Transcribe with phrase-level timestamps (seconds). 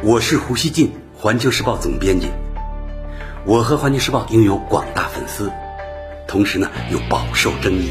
[0.00, 2.28] 我是胡锡进，环球时报总编辑。
[3.44, 5.50] 我和环球时报拥有广大粉丝，
[6.28, 7.90] 同时呢又饱受争议。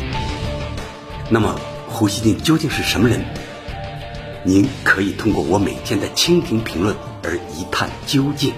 [1.29, 3.25] 那么，胡锡进究竟是什么人？
[4.45, 8.53] 您可以通过我每天的蜻蜓评论而一探究竟。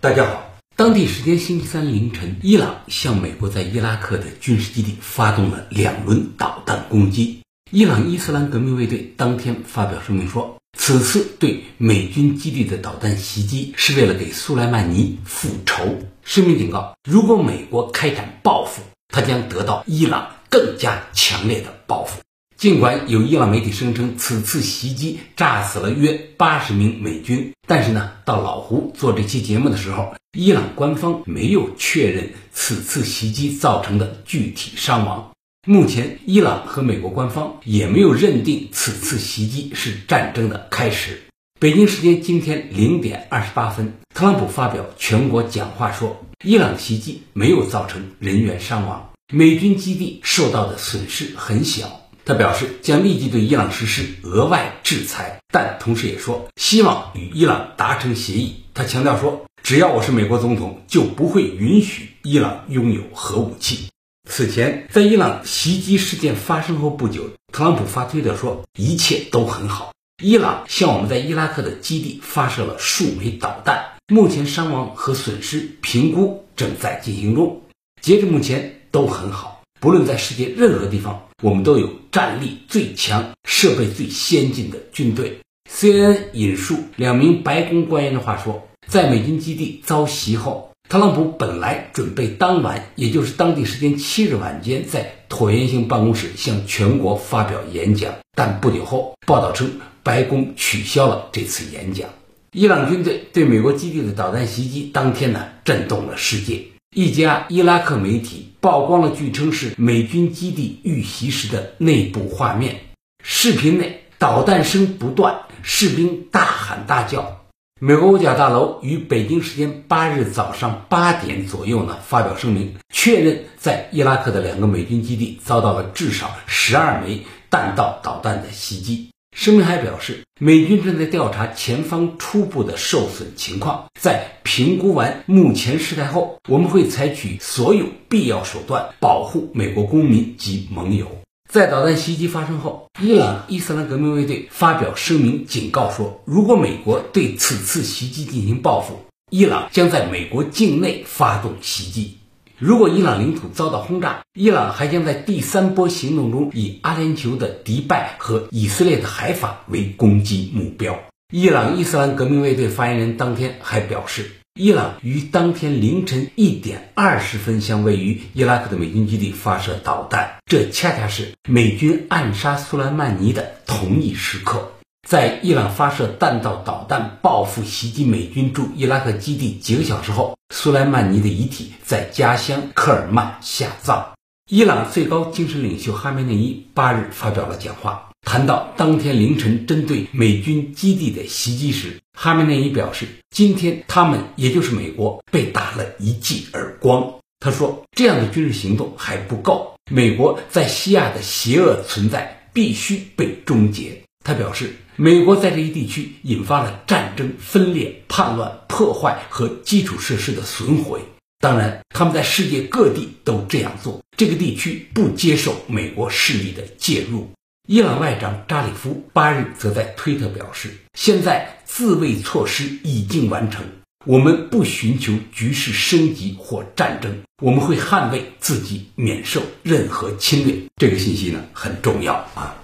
[0.00, 0.44] 大家好，
[0.76, 7.41] 当地时间星期三凌晨，伊朗向美国在伊拉克的军事基地发动了两轮导弹攻击。
[7.74, 15.82] 伊朗伊斯兰革命卫队当天发表声明说，此次对美军基地的导弹袭击是为了给苏莱曼尼复仇。
[16.22, 22.20] 声明警告，如果美国开展报复，他将得到伊朗更加强烈的报复。
[22.58, 35.31] 尽管有伊朗媒体声称此次袭击炸死了约八十名美军，但是呢，到老胡做这期节目的时候，伊朗官方没有确认此次袭击造成的具体伤亡。
[35.64, 41.22] 目前，伊朗和美国官方也没有认定此次袭击是战争的开始。
[41.60, 52.08] 北京时间今天零点二十八分，特朗普发表全国讲话说，伊朗袭击没有造成人员伤亡，美军基地受到的损失很小。
[52.24, 58.64] 他表示将立即对伊朗实施额外制裁，但同时也说希望与伊朗达成协议。
[58.74, 63.86] 他强调说，只要我是美国总统，就不会允许伊朗拥有核武器。
[64.28, 69.92] 此前，在伊朗袭击事件发生后不久，特朗普发推特说一切都很好。
[70.22, 77.60] 伊朗向我们在伊拉克的基地发射了数枚导弹，目前伤亡和损失评估正在进行中。
[78.00, 85.38] 截至目前都很好，不论在世界任何地方，我们都有战力最强、设备最先进的军队。
[85.70, 90.71] CNN 引述两名白宫官员的话说，在美军基地遭袭后。
[90.92, 102.10] 特朗普本来准备当晚，也就是当地时间七日晚间，在椭圆形办公室向全国发表演讲，但不久后，报道称白宫取消了这次演讲。
[102.50, 106.62] 伊朗军队对美国基地的导弹袭击当天呢，震动了世界。
[106.94, 112.80] 一家伊拉克媒体曝光了据称是美军基地遇袭时的内部画面，
[113.24, 117.38] 视频内导弹声不断，士兵大喊大叫。
[117.84, 129.10] 美国五角大楼于北京时间八日早上八点左右呢发表声明，确认在伊拉克的两个美军基地遭到了至少十二枚弹道导弹的袭击。
[129.36, 141.08] 声明还表示，美军正在调查前方初步的受损情况，在评估完目前事态后，我们会采取所有必要手段保护美国公民及盟友。
[141.52, 152.16] 在导弹袭击发生后，伊朗伊斯兰革命卫队发表声明，警告说，如果美国对此次袭击进行报复，伊朗将在美国境内发动袭击。
[152.58, 160.98] 如果伊朗领土遭到轰炸，伊朗还将在第三波行动中以阿联酋的迪拜和以色列的海法为攻击目标。
[161.34, 164.30] 伊朗伊斯兰革命卫队发言人当天还表示。
[164.54, 174.70] 伊朗于当天凌晨一点二十分向位于伊拉克的美军基地发射导弹，这恰恰是美军暗杀苏莱曼尼的同一时刻。
[175.08, 184.12] 在伊朗发射弹道导弹报复袭击美军驻伊拉克基地几个小时后，苏莱曼尼的遗体在家乡科尔曼下葬。
[184.50, 188.10] 伊朗最高精神领袖哈梅内伊八日发表了讲话。
[188.20, 197.14] 谈到当天凌晨针对美军基地的袭击时，哈梅内伊表示，今天他们也就是美国被打了一记耳光。
[197.40, 204.00] 他说，这样的军事行动还不够，美国在西亚的邪恶存在必须被终结。
[204.24, 211.00] 他表示，美国在这一地区引发了战争、分裂、叛乱、破坏和基础设施的损毁。
[211.40, 214.00] 当然，他们在世界各地都这样做。
[214.16, 217.28] 这个地区不接受美国势力的介入。
[217.68, 223.64] 伊朗外长扎里夫八日则在推特表示：“现在自卫措施已经完成，
[224.04, 232.56] 我们不寻求局势升级或战争，我们会捍卫自己免受任何侵略。”这个信息呢很重要啊！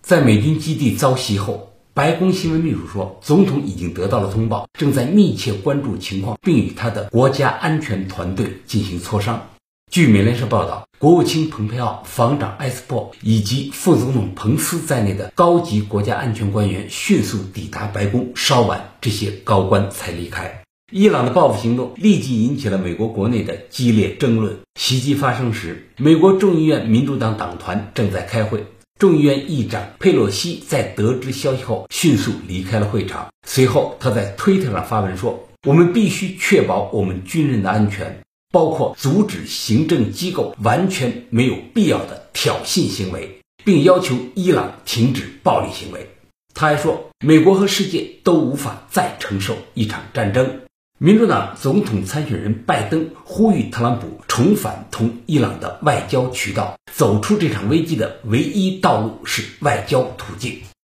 [0.00, 9.48] 在美军基地遭袭后，白宫新闻秘书说，总统已经得到了通报，正在密切关注情况，并与他的国家安全团队进行磋商。
[9.90, 20.62] 据美联社报道，国务卿蓬佩奥、防长埃斯珀以及副总统彭斯在内的高级国家安全官员迅速抵达白宫，稍晚这些高官才离开。
[20.90, 24.56] 伊朗的报复行动立即引起了美国国内的激烈争论。
[24.80, 28.64] 袭击发生时，美国众议院民主党党团正在开会，
[28.98, 33.28] 众议院议长佩洛西在得知消息后迅速离开了会场。
[33.46, 38.20] 随后，他在推特上发文说：“我们必须确保我们军人的安全。”
[38.50, 46.08] 包括阻止行政机构完全没有必要的挑衅行为，并要求伊朗停止暴力行为。
[46.54, 50.62] 他还说，美国和世界都无法再承受一场战争。
[51.00, 60.58] 民主党总统参选人拜登呼吁特朗普重返同伊朗的外交渠道，走出这场危机的唯一道路是外交途径。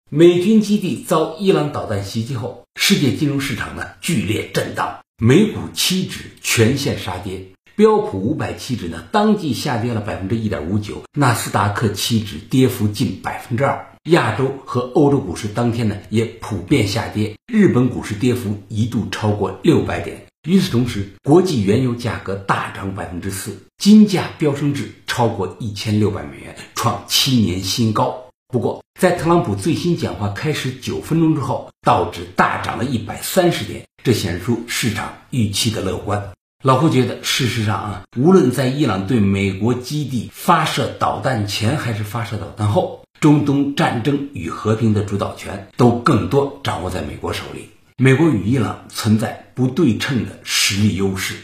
[0.08, 13.87] 美军基地遭伊朗导弹袭击后，世界金融市场呢剧烈震荡，美股期指全线杀跌，标普五百期指呢当即下跌了百分之一点五九，纳斯达克期指跌幅近百分之二。
[14.04, 20.24] 亚洲和欧洲股市当天呢也普遍下跌，日本股市跌幅一度超过六百点。
[20.48, 28.24] 与此同时，国际原油价格大涨百分之四，金价飙升至超过一千六百美元，创七年新高。
[28.46, 36.30] 不过，在特朗普最新讲话开始九分钟之后，道指大涨了一百三十点，这显示出市场预期的乐观。
[36.64, 43.04] 老胡觉得，事实上啊，无论在伊朗对美国基地发射导弹前，还是发射导弹后。
[43.20, 47.70] 中东战争与和平的主导权都更多掌握在美国手里。
[47.96, 51.34] 美国与伊朗存在不对称的实力优势，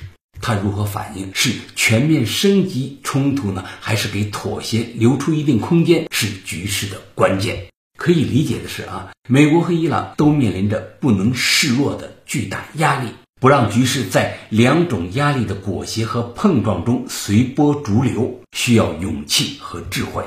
[0.40, 1.30] 它如何反应？
[1.34, 6.06] 是全面升级冲突呢，还是给妥协留出一定空间？
[6.12, 7.66] 是局势的关键。
[7.98, 13.08] 可以理解的是啊，美国和伊朗都面临着不能示弱的巨大压力，
[13.40, 20.24] 不让局势在两种压力的裹挟和碰撞中随波逐流，需要勇气和智慧。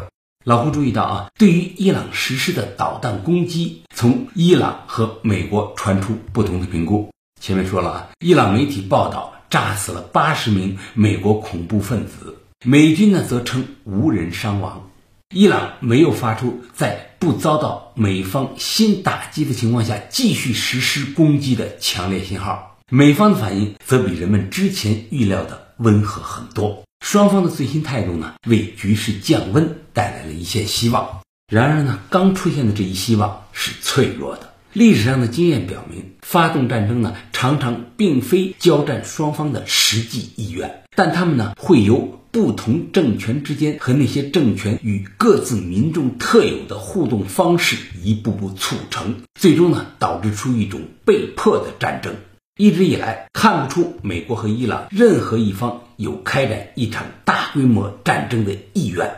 [0.48, 7.12] 老胡注意到啊，对于伊朗实施的导弹攻击，从伊朗和美国传出不同的评估。
[7.42, 14.90] 前面说了啊，伊朗媒体报道炸死了八十名美国恐怖分子，美军呢则称无人伤亡。
[15.36, 26.87] 伊朗没有发出在不遭到美方新打击的情况下继续实施攻击的强烈信号，美方的反应则比人们之前预料的温和很多。
[27.00, 31.22] 双方的最新态度呢，为局势降温带来了一线希望。
[31.48, 34.54] 然而呢，刚出现的这一希望是脆弱的。
[34.74, 52.14] 历史上的经验表明，发动战争呢，常常并非交战双方的实际意愿，但他们呢，会由不同政权之间和那些政权与各自民众特有的互动方式一步步促成，最终呢，导致出一种被迫的战争。
[52.58, 59.10] 一直以来看不出美国和伊朗任何一方有开展一场大规模战争的意愿，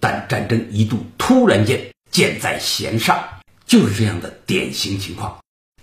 [0.00, 1.78] 但战争一度突然间
[2.10, 3.22] 箭在弦上，
[3.66, 5.38] 就是这样的典型情况。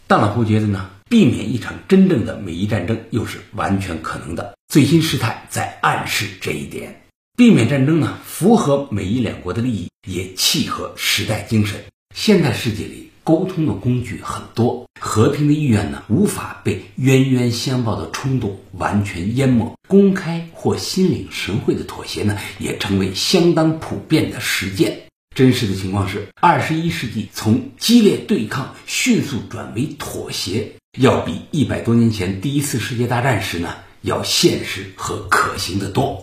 [0.07, 4.57] 大老胡觉得呢，避免一场真正的美伊战争又是完全可能的。
[4.68, 7.00] 最新事态在暗示这一点。
[7.38, 11.83] 避免战争呢，符合美伊两国的利益，也契合时代精神。
[12.16, 13.12] 现代世界里。
[13.23, 19.73] 沟通的工具很多，和平的意愿呢，无法被冤冤相报的冲动完全淹没。
[19.87, 25.03] 公开或心领神会的妥协呢，也成为相当普遍的实践。
[25.35, 36.22] 真实的情况是，二十一世纪从激烈对抗迅速转为妥协，要比一百多年前第一次世界大战时呢，要现实和可行的多。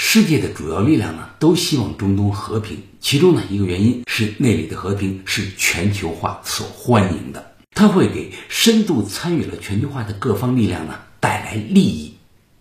[0.00, 2.84] 世界的主要力量呢，都希望中东和平。
[3.00, 12.14] 其中呢，一个原因是那里的和平是全球化所欢迎的，它会给深度参与了全球化的各方力量呢带来利益。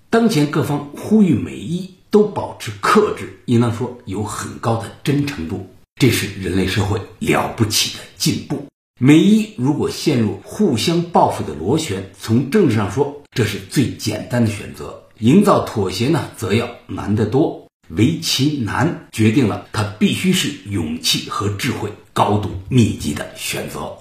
[0.09, 5.69] 当前各方呼吁美伊都保持克制，应当说有很高的真诚度，
[6.01, 8.65] 这是人类社会了不起的进步。
[8.99, 15.03] 美伊如果陷入互相报复的螺旋，从政治上说，这是最简单的选择。
[15.19, 17.67] 营造妥协呢，则要难得多。
[17.89, 23.95] 唯其难，决定了它必须是勇气和智慧高度密集的选择。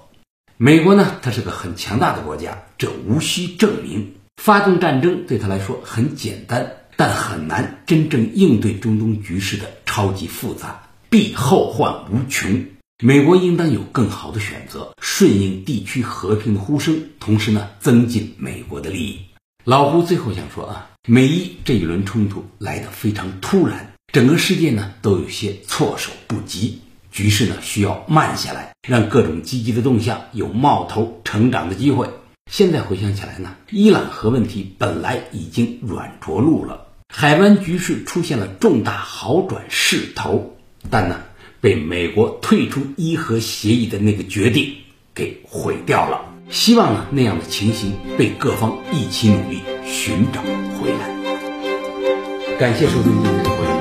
[0.56, 4.14] 美国呢，它是个很强大的国家，这无需证明。
[4.42, 12.64] 发动战争对他来说很简单，但很难真正应对中东局势的超级复杂，必后患无穷。
[13.04, 19.20] 美国应当有更好的选择，顺应地区和平的呼声，同时呢，增进美国的利益。
[19.64, 20.90] 老胡最后想说啊。
[21.06, 26.80] 美伊这一轮冲突来得非常突然，整个世界呢都有些措手不及，
[27.12, 32.08] 局势呢需要慢下来，让各种积极的动向有冒头成长的机会。
[32.50, 40.56] 现在回想起来呢，伊朗核问题本来已经软着陆了，海湾局势出现了重大好转势头，
[40.90, 41.20] 但呢
[41.66, 44.72] 被美国退出伊核协议的那个决定
[45.12, 46.20] 给毁掉了。
[46.48, 50.40] 希望呢那样的情形被各方一起努力寻找
[50.78, 52.56] 回来。
[52.56, 53.75] 感谢收听今天的播音。